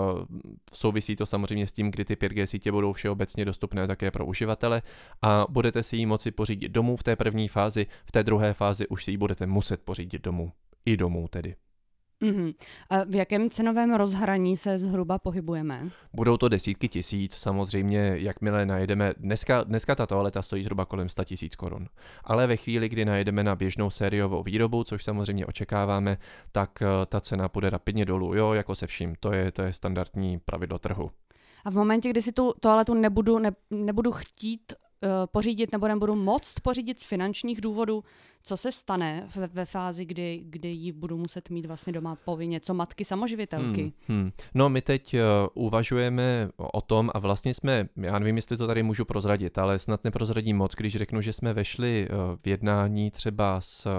souvisí 0.73 1.17
to 1.17 1.27
samozřejmě 1.27 1.67
s 1.67 1.73
tím, 1.73 1.91
kdy 1.91 2.05
ty 2.05 2.15
5G 2.15 2.47
sítě 2.47 2.73
budou 2.73 2.93
všeobecně 2.93 3.45
dostupné 3.45 3.87
také 3.87 4.11
pro 4.11 4.27
uživatele 4.27 4.83
a 5.23 5.47
budete 5.49 5.83
si 5.83 5.97
ji 5.97 6.07
moci 6.07 6.31
pořídit 6.31 6.69
domů 6.69 6.97
v 6.97 7.03
té 7.03 7.17
první 7.17 7.49
fázi, 7.49 7.87
v 8.05 8.13
té 8.13 8.23
druhé 8.23 8.55
fázi 8.55 8.89
už 8.89 9.05
si 9.05 9.11
ji 9.11 9.17
budete 9.17 9.47
muset 9.47 9.83
pořídit 9.83 10.23
domů. 10.23 10.53
I 10.87 10.97
domů 10.97 11.29
tedy. 11.29 11.57
Mm-hmm. 12.23 12.55
A 12.91 13.05
v 13.05 13.15
jakém 13.15 13.51
cenovém 13.51 13.95
rozhraní 13.95 14.57
se 14.57 14.79
zhruba 14.79 15.19
pohybujeme? 15.19 15.91
Budou 16.13 16.37
to 16.37 16.49
desítky 16.49 16.89
tisíc, 16.89 17.35
samozřejmě, 17.35 18.15
jakmile 18.17 18.67
najdeme, 18.67 19.15
dneska, 19.17 19.65
dneska 19.65 19.95
ta 19.95 20.07
toaleta 20.07 20.43
stojí 20.43 20.63
zhruba 20.63 20.85
kolem 20.85 21.09
100 21.09 21.25
tisíc 21.25 21.57
korun, 21.57 21.87
ale 22.25 22.47
ve 22.47 22.57
chvíli, 22.57 22.89
kdy 22.89 23.05
najdeme 23.05 23.45
na 23.45 23.57
běžnou 23.57 23.91
sériovou 23.91 24.43
výrobu, 24.43 24.85
což 24.85 25.05
samozřejmě 25.05 25.47
očekáváme, 25.47 26.19
tak 26.53 26.83
eh, 26.83 27.07
ta 27.07 27.21
cena 27.21 27.49
půjde 27.49 27.71
rapidně 27.71 28.05
dolů, 28.05 28.35
jo, 28.35 28.53
jako 28.53 28.75
se 28.75 28.87
vším, 28.87 29.15
to 29.21 29.33
je, 29.33 29.53
to 29.53 29.63
je 29.63 29.73
standardní 29.73 30.39
pravidlo 30.39 30.79
trhu. 30.79 31.11
A 31.65 31.71
v 31.71 31.75
momentě, 31.75 32.11
kdy 32.11 32.23
si 32.23 32.33
tu 32.33 32.55
toaletu 32.61 32.95
nebudu, 32.95 33.39
ne, 33.39 33.51
nebudu 33.71 34.13
chtít 34.13 34.73
uh, 34.73 35.09
pořídit 35.27 35.73
nebo 35.73 35.89
nebudu 35.89 36.15
moct 36.15 36.61
pořídit 36.61 37.01
z 37.01 37.05
finančních 37.05 37.61
důvodů, 37.61 38.05
co 38.43 38.57
se 38.57 38.73
stane 38.73 39.27
ve, 39.37 39.47
ve 39.47 39.65
fázi, 39.65 40.05
kdy, 40.05 40.41
kdy 40.45 40.69
ji 40.69 40.93
budu 40.93 41.19
muset 41.19 41.51
mít 41.51 41.67
vlastně 41.67 41.93
doma 41.93 42.17
povinně, 42.25 42.61
co 42.61 42.75
matky 42.75 43.05
samoživitelky? 43.05 43.83
Hmm, 43.83 44.21
hmm. 44.21 44.31
No 44.55 44.69
my 44.69 44.83
teď 44.83 45.15
uh, 45.15 45.21
uvažujeme 45.65 46.49
o 46.57 46.81
tom 46.81 47.11
a 47.15 47.19
vlastně 47.19 47.55
jsme, 47.55 47.89
já 47.97 48.19
nevím, 48.19 48.37
jestli 48.37 48.57
to 48.57 48.67
tady 48.67 48.83
můžu 48.83 49.05
prozradit, 49.05 49.59
ale 49.59 49.79
snad 49.79 50.05
neprozradím 50.05 50.57
moc, 50.57 50.75
když 50.75 50.97
řeknu, 50.97 51.21
že 51.21 51.33
jsme 51.33 51.53
vešli 51.53 52.09
uh, 52.11 52.37
v 52.43 52.47
jednání 52.47 53.11
třeba 53.11 53.61
s 53.61 53.87
uh, 53.87 53.93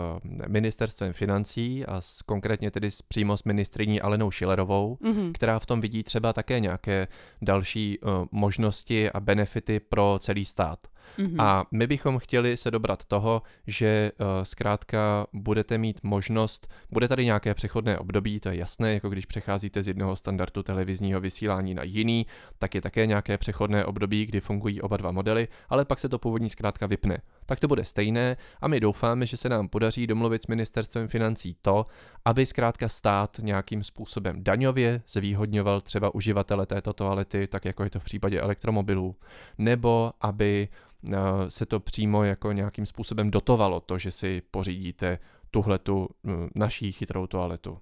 ministerstvem 0.47 1.13
financí 1.13 1.85
a 1.85 2.01
s, 2.01 2.21
konkrétně 2.21 2.71
tedy 2.71 2.91
s, 2.91 3.01
přímo 3.01 3.37
s 3.37 3.43
ministriní 3.43 4.01
Alenou 4.01 4.31
Šilerovou, 4.31 4.97
mm-hmm. 5.01 5.31
která 5.31 5.59
v 5.59 5.65
tom 5.65 5.81
vidí 5.81 6.03
třeba 6.03 6.33
také 6.33 6.59
nějaké 6.59 7.07
další 7.41 7.99
uh, 7.99 8.25
možnosti 8.31 9.11
a 9.11 9.19
benefity 9.19 9.79
pro 9.79 10.17
celý 10.21 10.45
stát. 10.45 10.79
Mm-hmm. 11.17 11.41
A 11.41 11.65
my 11.71 11.87
bychom 11.87 12.19
chtěli 12.19 12.57
se 12.57 12.71
dobrat 12.71 13.05
toho, 13.05 13.41
že 13.67 14.11
uh, 14.19 14.27
zkrátka 14.43 15.27
budete 15.33 15.77
mít 15.77 15.99
možnost, 16.03 16.67
bude 16.91 17.07
tady 17.07 17.25
nějaké 17.25 17.53
přechodné 17.53 17.97
období, 17.97 18.39
to 18.39 18.49
je 18.49 18.57
jasné, 18.57 18.93
jako 18.93 19.09
když 19.09 19.25
přecházíte 19.25 19.83
z 19.83 19.87
jednoho 19.87 20.15
standardu 20.15 20.63
televizního 20.63 21.21
vysílání 21.21 21.73
na 21.73 21.83
jiný, 21.83 22.25
tak 22.59 22.75
je 22.75 22.81
také 22.81 23.05
nějaké 23.05 23.37
přechodné 23.37 23.85
období, 23.85 24.25
kdy 24.25 24.39
fungují 24.39 24.81
oba 24.81 24.97
dva 24.97 25.11
modely, 25.11 25.47
ale 25.69 25.85
pak 25.85 25.99
se 25.99 26.09
to 26.09 26.19
původní 26.19 26.49
zkrátka 26.49 26.87
vypne. 26.87 27.17
Tak 27.45 27.59
to 27.59 27.67
bude 27.67 27.85
stejné 27.85 28.37
a 28.61 28.67
my 28.67 28.79
doufáme, 28.79 29.25
že 29.25 29.37
se 29.37 29.49
nám 29.49 29.67
podaří 29.67 30.07
domluvit 30.07 30.43
s 30.43 30.47
ministerstvem 30.47 31.07
financí 31.07 31.55
to, 31.61 31.85
aby 32.25 32.45
zkrátka 32.45 32.89
stát 32.89 33.39
nějakým 33.41 33.83
způsobem 33.83 34.43
daňově 34.43 35.01
zvýhodňoval 35.07 35.81
třeba 35.81 36.15
uživatele 36.15 36.65
této 36.65 36.93
toalety, 36.93 37.47
tak 37.47 37.65
jako 37.65 37.83
je 37.83 37.89
to 37.89 37.99
v 37.99 38.03
případě 38.03 38.41
elektromobilů, 38.41 39.15
nebo 39.57 40.11
aby 40.21 40.67
Eh, 40.98 40.98
se 41.47 41.65
to 41.65 41.79
přímo 41.79 42.23
jako 42.23 42.51
nějakým 42.51 42.85
způsobem 42.85 43.31
dotovalo, 43.31 43.79
to, 43.79 43.97
že 43.97 44.11
si 44.11 44.41
pořídíte 44.51 45.19
tuhletu 45.51 46.09
eh, 46.09 46.29
naší 46.55 46.91
chytrou 46.91 47.27
toaletu. 47.27 47.79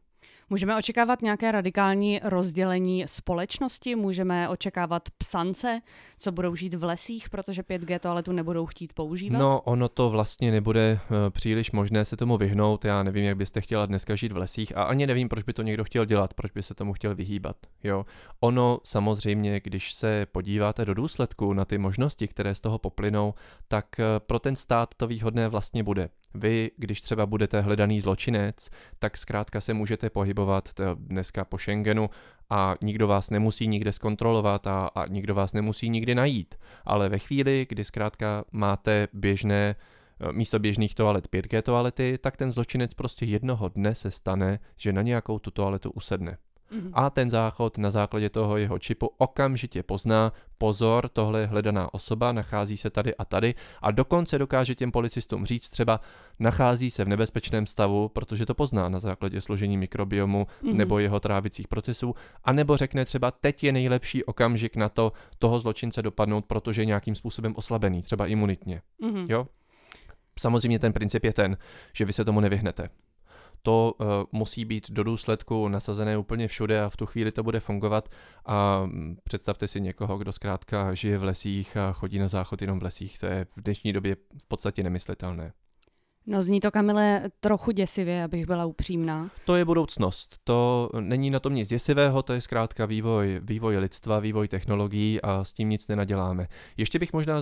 Můžeme 0.50 0.78
očekávat 0.78 1.22
nějaké 1.22 1.52
radikální 1.52 2.20
rozdělení 2.24 3.04
společnosti? 3.08 3.96
Můžeme 3.96 4.50
očekávat 4.50 5.04
psance, 5.18 5.82
co 6.18 6.32
budou 6.32 6.56
žít 6.56 6.74
v 6.74 6.84
lesích, 6.84 7.30
protože 7.30 7.62
5G 7.62 8.00
toaletu 8.00 8.32
nebudou 8.32 8.66
chtít 8.66 8.94
používat? 8.94 9.40
No, 9.40 9.62
ono 9.62 9.90
to 9.90 10.10
vlastně 10.10 10.52
nebude 10.52 11.00
uh, 11.10 11.18
příliš 11.30 11.72
možné 11.72 12.06
se 12.06 12.18
tomu 12.18 12.38
vyhnout. 12.38 12.86
Já 12.86 13.04
nevím, 13.04 13.24
jak 13.24 13.38
byste 13.38 13.62
chtěla 13.62 13.86
dneska 13.86 14.16
žít 14.16 14.32
v 14.32 14.38
lesích 14.38 14.78
a 14.78 14.84
ani 14.84 15.08
nevím, 15.08 15.30
proč 15.30 15.44
by 15.44 15.54
to 15.54 15.62
někdo 15.62 15.84
chtěl 15.84 16.06
dělat, 16.06 16.34
proč 16.34 16.52
by 16.52 16.64
se 16.64 16.74
tomu 16.74 16.94
chtěl 16.94 17.16
vyhýbat. 17.16 17.56
Jo? 17.84 18.06
Ono 18.40 18.80
samozřejmě, 18.84 19.60
když 19.64 19.94
se 19.94 20.26
podíváte 20.32 20.86
do 20.86 20.94
důsledku 20.94 21.54
na 21.54 21.66
ty 21.66 21.78
možnosti, 21.78 22.28
které 22.28 22.56
z 22.56 22.62
toho 22.62 22.78
poplynou, 22.78 23.34
tak 23.68 23.86
uh, 24.00 24.06
pro 24.20 24.40
ten 24.40 24.56
stát 24.56 24.96
to 24.98 25.08
výhodné 25.08 25.48
vlastně 25.48 25.84
bude. 25.84 26.10
Vy, 26.34 26.72
když 26.78 27.02
třeba 27.02 27.26
budete 27.26 27.62
hledaný 27.62 28.02
zločinec, 28.02 28.70
tak 29.00 29.18
zkrátka 29.18 29.62
se 29.62 29.74
můžete 29.74 30.10
pohybovat 30.10 30.70
dneska 30.96 31.46
po 31.46 31.58
Schengenu 31.58 32.10
a 32.50 32.76
nikdo 32.82 33.08
vás 33.08 33.30
nemusí 33.30 33.68
nikde 33.68 33.92
zkontrolovat 33.92 34.68
a, 34.68 34.88
a 34.88 35.08
nikdo 35.08 35.36
vás 35.36 35.54
nemusí 35.54 35.90
nikdy 35.90 36.16
najít. 36.16 36.56
Ale 36.86 37.10
ve 37.10 37.20
chvíli, 37.20 37.66
kdy 37.70 37.84
zkrátka 37.84 38.46
máte 38.52 39.08
běžné 39.14 39.76
eh, 39.76 40.32
místo 40.32 40.60
běžných 40.60 40.96
toalet 40.96 41.28
5G 41.28 41.62
toalety, 41.62 42.18
tak 42.22 42.38
ten 42.38 42.52
zločinec 42.52 42.94
prostě 42.94 43.26
jednoho 43.26 43.70
dne 43.70 43.96
se 43.96 44.12
stane, 44.12 44.60
že 44.76 44.94
na 44.94 45.02
nějakou 45.02 45.40
tu 45.40 45.52
toaletu 45.52 45.92
usedne. 45.92 46.38
Mm-hmm. 46.72 46.92
A 46.94 47.10
ten 47.10 47.30
záchod 47.30 47.78
na 47.78 47.92
základě 47.92 48.30
toho 48.30 48.58
jeho 48.58 48.80
čipu 48.80 49.10
okamžitě 49.18 49.84
pozná, 49.84 50.34
pozor, 50.58 51.10
tohle 51.10 51.40
je 51.40 51.48
hledaná 51.48 51.94
osoba, 51.94 52.32
nachází 52.32 52.78
se 52.78 52.90
tady 52.90 53.16
a 53.16 53.26
tady 53.26 53.56
a 53.82 53.92
dokonce 53.92 54.38
dokáže 54.38 54.76
těm 54.76 54.92
policistům 54.92 55.46
říct 55.46 55.70
třeba, 55.70 56.00
nachází 56.40 56.92
se 56.92 57.06
v 57.06 57.08
nebezpečném 57.08 57.66
stavu, 57.66 58.10
protože 58.10 58.46
to 58.46 58.54
pozná 58.54 58.90
na 58.90 59.00
základě 59.00 59.42
složení 59.42 59.78
mikrobiomu 59.78 60.48
mm-hmm. 60.64 60.74
nebo 60.74 61.00
jeho 61.00 61.20
trávicích 61.20 61.68
procesů, 61.68 62.16
a 62.44 62.54
nebo 62.54 62.78
řekne 62.78 63.06
třeba, 63.06 63.32
teď 63.32 63.64
je 63.64 63.72
nejlepší 63.72 64.24
okamžik 64.24 64.76
na 64.76 64.90
to 64.90 65.12
toho 65.40 65.60
zločince 65.60 66.02
dopadnout, 66.02 66.46
protože 66.46 66.82
je 66.82 66.86
nějakým 66.86 67.16
způsobem 67.16 67.54
oslabený, 67.56 68.02
třeba 68.02 68.28
imunitně. 68.28 68.82
Mm-hmm. 69.04 69.26
Jo? 69.30 69.48
Samozřejmě 70.40 70.80
ten 70.80 70.94
princip 70.94 71.24
je 71.24 71.34
ten, 71.34 71.58
že 71.94 72.06
vy 72.06 72.14
se 72.14 72.26
tomu 72.26 72.40
nevyhnete 72.40 72.90
to 73.68 73.94
uh, 74.00 74.08
musí 74.32 74.66
být 74.66 74.92
do 74.92 75.04
důsledku 75.04 75.68
nasazené 75.68 76.18
úplně 76.18 76.48
všude 76.48 76.84
a 76.84 76.90
v 76.90 76.98
tu 76.98 77.06
chvíli 77.06 77.32
to 77.32 77.44
bude 77.44 77.60
fungovat 77.60 78.10
a 78.46 78.86
mm, 78.86 79.18
představte 79.24 79.68
si 79.68 79.82
někoho, 79.82 80.18
kdo 80.18 80.32
zkrátka 80.32 80.94
žije 80.94 81.18
v 81.18 81.24
lesích 81.24 81.78
a 81.78 81.94
chodí 81.94 82.20
na 82.20 82.28
záchod 82.28 82.62
jenom 82.62 82.80
v 82.80 82.84
lesích, 82.84 83.20
to 83.20 83.26
je 83.26 83.46
v 83.50 83.62
dnešní 83.62 83.94
době 83.94 84.16
v 84.16 84.48
podstatě 84.48 84.84
nemyslitelné. 84.84 85.54
No 86.30 86.44
zní 86.44 86.60
to, 86.60 86.72
Kamile, 86.72 87.24
trochu 87.40 87.72
děsivě, 87.72 88.24
abych 88.24 88.46
byla 88.46 88.66
upřímná. 88.66 89.32
To 89.46 89.56
je 89.56 89.66
budoucnost. 89.66 90.38
To 90.44 90.90
není 91.00 91.30
na 91.30 91.40
tom 91.40 91.56
nic 91.56 91.70
děsivého, 91.70 92.24
to 92.24 92.34
je 92.34 92.42
zkrátka 92.42 92.86
vývoj, 92.86 93.40
vývoj 93.44 93.78
lidstva, 93.78 94.20
vývoj 94.20 94.48
technologií 94.48 95.22
a 95.22 95.44
s 95.44 95.54
tím 95.54 95.70
nic 95.70 95.88
nenaděláme. 95.88 96.48
Ještě 96.78 97.00
bych 97.00 97.14
možná 97.14 97.42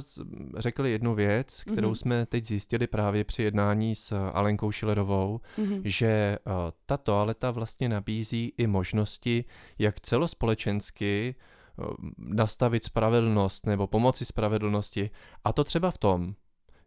řekl 0.57 0.85
jednu 0.85 1.15
věc, 1.15 1.63
kterou 1.63 1.91
mm-hmm. 1.91 1.95
jsme 1.95 2.25
teď 2.25 2.45
zjistili 2.45 2.87
právě 2.87 3.23
při 3.23 3.43
jednání 3.43 3.95
s 3.95 4.29
Alenkou 4.33 4.71
Šilerovou, 4.71 5.39
mm-hmm. 5.57 5.81
že 5.85 6.07
eh, 6.07 6.39
ta 6.85 6.97
toaleta 6.97 7.51
vlastně 7.51 7.89
nabízí 7.89 8.53
i 8.57 8.67
možnosti, 8.67 9.45
jak 9.79 9.99
celospolečensky 9.99 11.35
eh, 11.35 11.83
nastavit 12.17 12.83
spravedlnost 12.83 13.65
nebo 13.65 13.87
pomoci 13.87 14.25
spravedlnosti. 14.25 15.09
A 15.43 15.53
to 15.53 15.63
třeba 15.63 15.91
v 15.91 15.97
tom, 15.97 16.35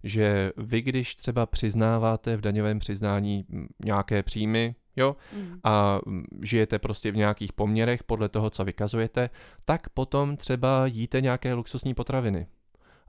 že 0.05 0.53
vy, 0.57 0.83
když 0.83 1.17
třeba 1.17 1.47
přiznáváte 1.47 2.37
v 2.37 2.41
daňovém 2.41 2.79
přiznání 2.79 3.47
nějaké 3.85 4.23
příjmy, 4.23 4.75
jo, 4.97 5.17
mm. 5.37 5.61
a 5.65 6.01
žijete 6.43 6.79
prostě 6.79 7.13
v 7.13 7.17
nějakých 7.17 7.53
poměrech 7.53 8.05
podle 8.05 8.29
toho, 8.29 8.51
co 8.51 8.65
vykazujete, 8.65 9.31
tak 9.65 9.89
potom 9.89 10.37
třeba 10.37 10.87
jíte 10.87 11.21
nějaké 11.21 11.55
luxusní 11.55 11.95
potraviny. 11.95 12.47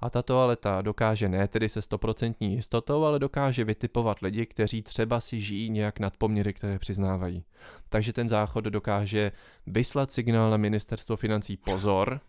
A 0.02 0.10
ta 0.10 0.22
toaleta 0.22 0.82
dokáže 0.82 1.30
ne 1.30 1.48
tedy 1.48 1.70
se 1.70 1.82
stoprocentní 1.82 2.54
jistotou, 2.54 3.04
ale 3.04 3.20
dokáže 3.20 3.64
vytipovat 3.64 4.20
lidi, 4.22 4.46
kteří 4.46 4.82
třeba 4.82 5.20
si 5.20 5.42
žijí 5.42 5.70
nějak 5.70 6.00
nad 6.00 6.18
poměry, 6.18 6.54
které 6.54 6.80
přiznávají. 6.80 7.44
Takže 7.90 8.14
ten 8.14 8.30
záchod 8.30 8.64
dokáže 8.64 9.32
vyslat 9.68 10.12
signál 10.12 10.50
na 10.50 10.58
ministerstvo 10.58 11.16
financí 11.16 11.58
pozor, 11.58 12.22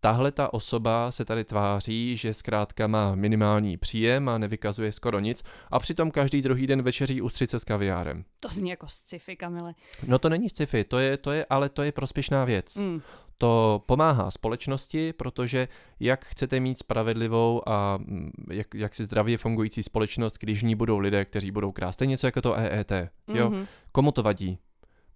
tahle 0.00 0.32
ta 0.32 0.54
osoba 0.54 1.10
se 1.10 1.24
tady 1.24 1.44
tváří, 1.44 2.16
že 2.16 2.34
zkrátka 2.34 2.86
má 2.86 3.14
minimální 3.14 3.76
příjem 3.76 4.28
a 4.28 4.38
nevykazuje 4.38 4.92
skoro 4.92 5.20
nic 5.20 5.44
a 5.70 5.78
přitom 5.78 6.10
každý 6.10 6.42
druhý 6.42 6.66
den 6.66 6.82
večeří 6.82 7.22
ústřice 7.22 7.58
s 7.58 7.64
kaviárem. 7.64 8.24
To 8.40 8.48
zní 8.48 8.70
jako 8.70 8.86
sci-fi, 8.88 9.36
Kamile. 9.36 9.74
No 10.06 10.18
to 10.18 10.28
není 10.28 10.48
sci-fi, 10.48 10.84
to 10.84 10.98
je, 10.98 11.16
to 11.16 11.32
je, 11.32 11.46
ale 11.50 11.68
to 11.68 11.82
je 11.82 11.92
prospěšná 11.92 12.44
věc. 12.44 12.76
Mm. 12.76 13.00
To 13.38 13.82
pomáhá 13.86 14.30
společnosti, 14.30 15.12
protože 15.12 15.68
jak 16.00 16.24
chcete 16.24 16.60
mít 16.60 16.78
spravedlivou 16.78 17.68
a 17.68 17.96
mm, 17.96 18.30
jak, 18.50 18.66
jak 18.74 18.94
si 18.94 19.04
zdravě 19.04 19.38
fungující 19.38 19.82
společnost, 19.82 20.36
když 20.40 20.62
v 20.62 20.66
ní 20.66 20.74
budou 20.74 20.98
lidé, 20.98 21.24
kteří 21.24 21.50
budou 21.50 21.72
krást. 21.72 21.98
To 21.98 22.04
je 22.04 22.08
něco 22.08 22.26
jako 22.26 22.42
to 22.42 22.54
EET. 22.54 22.92
Jo? 23.28 23.50
Mm-hmm. 23.50 23.66
Komu 23.92 24.12
to 24.12 24.22
vadí? 24.22 24.58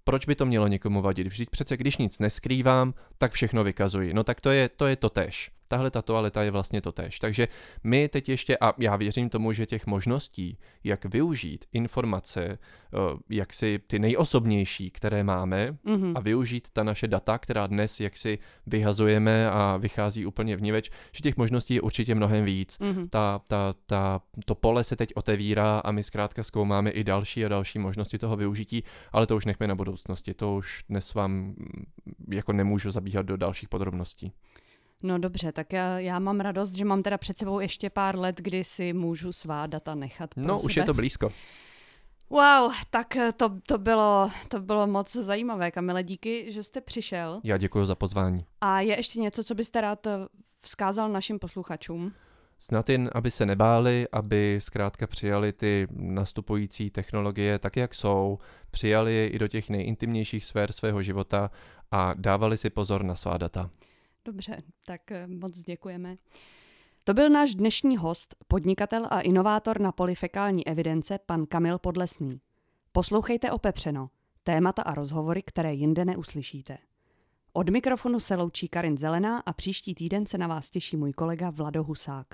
Proč 0.05 0.27
by 0.27 0.35
to 0.35 0.47
mělo 0.47 0.67
někomu 0.67 1.03
vadit? 1.03 1.27
Vždyť 1.27 1.51
přece, 1.51 1.77
když 1.77 1.97
nic 1.97 2.19
neskrývám, 2.19 2.95
tak 3.19 3.33
všechno 3.33 3.65
vykazuji. 3.65 4.15
No 4.15 4.25
tak 4.25 4.41
to 4.41 4.51
je 4.51 4.69
to, 4.69 4.87
je 4.87 4.97
to 4.97 5.11
tež 5.11 5.51
tahle 5.69 5.91
ta 5.91 6.03
toaleta 6.03 6.43
je 6.43 6.51
vlastně 6.51 6.83
to 6.83 6.93
tež. 6.93 7.19
Takže 7.19 7.49
my 7.85 8.09
teď 8.09 8.29
ještě, 8.29 8.59
a 8.61 8.73
já 8.79 8.97
věřím 8.97 9.29
tomu, 9.29 9.53
že 9.53 9.67
těch 9.67 9.87
možností, 9.87 10.59
jak 10.85 11.05
využít 11.05 11.65
informace, 11.73 12.43
eh, 12.45 12.99
jak 13.31 13.53
si 13.53 13.81
ty 13.87 13.99
nejosobnější, 13.99 14.91
které 14.91 15.25
máme, 15.25 15.77
mm-hmm. 15.87 16.13
a 16.15 16.21
využít 16.21 16.69
ta 16.73 16.83
naše 16.83 17.09
data, 17.09 17.39
která 17.39 17.67
dnes 17.67 18.01
jak 18.01 18.17
si 18.17 18.39
vyhazujeme 18.67 19.51
a 19.51 19.77
vychází 19.77 20.27
úplně 20.27 20.57
vníveč, 20.57 20.91
že 21.13 21.21
těch 21.21 21.37
možností 21.37 21.75
je 21.75 21.81
určitě 21.81 22.15
mnohem 22.15 22.45
víc. 22.45 22.79
Mm-hmm. 22.81 23.09
Ta, 23.09 23.41
ta, 23.49 23.75
ta, 23.87 24.21
to 24.45 24.55
pole 24.55 24.85
se 24.85 24.97
teď 24.97 25.13
otevírá 25.15 25.79
a 25.79 25.91
my 25.91 26.03
zkrátka 26.03 26.43
zkoumáme 26.43 26.91
i 26.91 27.05
další 27.05 27.45
a 27.45 27.49
další 27.49 27.79
možnosti 27.79 28.19
toho 28.19 28.37
využití, 28.37 28.85
ale 29.13 29.27
to 29.27 29.37
už 29.37 29.45
nechme 29.45 29.67
na 29.67 29.75
budoucnosti. 29.75 30.35
To 30.35 30.55
už 30.55 30.85
dnes 30.89 31.15
vám 31.15 31.31
mm, 31.33 31.85
jako 32.31 32.53
nemůžu 32.53 32.91
zabíhat 32.91 33.27
do 33.27 33.37
dalších 33.37 33.69
podrobností. 33.69 34.33
No 35.03 35.19
dobře, 35.19 35.53
tak 35.53 35.73
já, 35.73 35.99
já 35.99 36.19
mám 36.19 36.41
radost, 36.41 36.73
že 36.73 36.85
mám 36.85 37.03
teda 37.03 37.19
před 37.19 37.39
sebou 37.39 37.61
ještě 37.61 37.91
pár 37.91 38.19
let, 38.19 38.37
kdy 38.41 38.65
si 38.65 38.93
můžu 38.93 39.33
svá 39.33 39.67
data 39.67 39.95
nechat 39.95 40.35
pro 40.35 40.43
No, 40.45 40.59
sebe. 40.59 40.67
už 40.67 40.77
je 40.77 40.85
to 40.85 40.95
blízko. 40.95 41.29
Wow, 42.31 42.73
tak 42.91 43.17
to, 43.37 43.53
to, 43.67 43.79
bylo, 43.79 44.31
to 44.49 44.61
bylo 44.61 44.87
moc 44.87 45.13
zajímavé, 45.17 45.71
Kamile, 45.71 46.03
díky, 46.03 46.53
že 46.53 46.63
jste 46.63 46.81
přišel. 46.81 47.41
Já 47.45 47.57
děkuji 47.57 47.85
za 47.85 47.95
pozvání. 47.95 48.47
A 48.61 48.81
je 48.81 48.97
ještě 48.97 49.21
něco, 49.21 49.45
co 49.45 49.55
byste 49.55 49.81
rád 49.81 50.07
eh, 50.07 50.11
vzkázal 50.61 51.09
našim 51.13 51.39
posluchačům? 51.39 52.13
Snad 52.59 52.89
jen, 52.89 53.11
aby 53.15 53.31
se 53.31 53.47
nebáli, 53.47 54.07
aby 54.13 54.59
zkrátka 54.63 55.07
přijali 55.07 55.53
ty 55.53 55.87
nastupující 55.91 56.91
technologie 56.91 57.59
tak, 57.59 57.77
jak 57.77 57.95
jsou, 57.95 58.39
přijali 58.71 59.15
je 59.15 59.29
i 59.29 59.39
do 59.39 59.49
těch 59.49 59.71
nejintimnějších 59.71 60.45
sfér 60.45 60.73
svého 60.73 61.03
života 61.03 61.51
a 61.91 62.15
dávali 62.15 62.59
si 62.59 62.71
pozor 62.71 63.03
na 63.03 63.15
svá 63.15 63.37
data. 63.39 63.71
Dobře, 64.25 64.63
tak 64.85 65.13
eh, 65.13 65.27
moc 65.27 65.61
děkujeme. 65.61 66.17
To 67.05 67.15
byl 67.15 67.31
náš 67.31 67.55
dnešní 67.55 67.97
host, 67.97 68.35
podnikatel 68.49 69.07
a 69.11 69.21
inovátor 69.21 69.81
na 69.81 69.93
polifekální 69.93 70.67
evidence, 70.67 71.19
pan 71.27 71.47
Kamil 71.47 71.79
Podlesný. 71.79 72.41
Poslouchejte 72.93 73.51
opepřeno, 73.53 74.11
témata 74.43 74.83
a 74.83 74.95
rozhovory, 74.95 75.43
které 75.43 75.75
jinde 75.75 76.05
neuslyšíte. 76.05 76.79
Od 77.53 77.69
mikrofonu 77.69 78.21
se 78.21 78.37
loučí 78.37 78.69
Karin 78.69 78.97
Zelená 78.97 79.39
a 79.39 79.53
příští 79.53 79.95
týden 79.95 80.27
se 80.27 80.39
na 80.39 80.47
vás 80.47 80.71
těší 80.71 80.97
můj 80.97 81.13
kolega 81.13 81.51
Vlado 81.51 81.85
Husák. 81.85 82.27